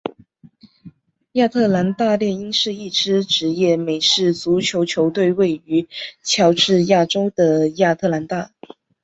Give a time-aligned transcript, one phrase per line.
[1.33, 5.87] 亚特兰大猎鹰是一支职业美式足球球队位于
[6.23, 8.49] 乔治亚州的亚特兰大。